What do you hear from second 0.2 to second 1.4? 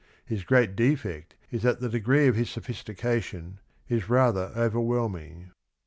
His great defect